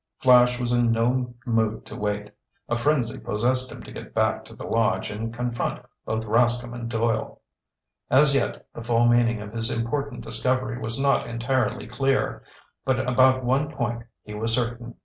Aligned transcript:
Flash 0.17 0.59
was 0.59 0.71
in 0.71 0.91
no 0.91 1.35
mood 1.45 1.85
to 1.85 1.95
wait. 1.95 2.31
A 2.67 2.75
frenzy 2.75 3.19
possessed 3.19 3.71
him 3.71 3.83
to 3.83 3.91
get 3.91 4.15
back 4.15 4.43
to 4.45 4.55
the 4.55 4.63
lodge 4.63 5.11
and 5.11 5.31
confront 5.31 5.85
both 6.07 6.25
Rascomb 6.25 6.73
and 6.73 6.89
Doyle. 6.89 7.39
As 8.09 8.33
yet, 8.33 8.65
the 8.73 8.81
full 8.81 9.07
meaning 9.07 9.43
of 9.43 9.53
his 9.53 9.69
important 9.69 10.21
discovery 10.21 10.79
was 10.79 10.99
not 10.99 11.27
entirely 11.27 11.85
clear. 11.85 12.41
But 12.83 12.99
about 13.07 13.43
one 13.43 13.71
point 13.71 14.01
he 14.23 14.33
was 14.33 14.53
certain. 14.55 14.95